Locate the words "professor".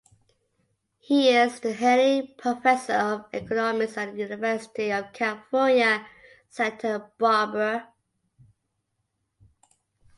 2.35-2.93